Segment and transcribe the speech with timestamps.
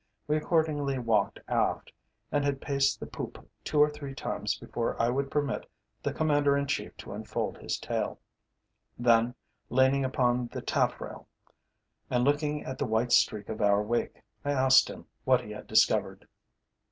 [0.25, 1.91] We accordingly walked aft,
[2.31, 5.69] and had paced the poop two or three times before I would permit
[6.01, 8.19] the Commander in Chief to unfold his tale.
[8.97, 9.35] Then
[9.69, 11.27] leaning upon the taffrail,
[12.09, 15.67] and looking at the white streak of our wake, I asked him what he had
[15.67, 16.27] discovered.